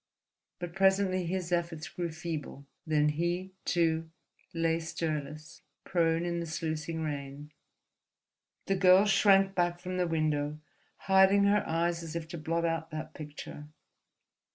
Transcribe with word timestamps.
But 0.57 0.73
presently 0.73 1.27
his 1.27 1.51
efforts 1.51 1.87
grew 1.87 2.09
feeble, 2.09 2.65
then 2.87 3.09
he, 3.09 3.51
too, 3.65 4.09
lay 4.51 4.79
stirless, 4.79 5.61
prone 5.83 6.25
in 6.25 6.39
the 6.39 6.47
sluicing 6.47 7.01
rain. 7.03 7.51
The 8.65 8.77
girl 8.77 9.05
shrank 9.05 9.53
back 9.53 9.79
from 9.79 9.97
the 9.97 10.07
window, 10.07 10.57
hiding 11.05 11.43
her 11.43 11.63
eyes 11.67 12.01
as 12.01 12.15
if 12.15 12.27
to 12.29 12.39
blot 12.39 12.65
out 12.65 12.89
that 12.89 13.13
picture. 13.13 13.67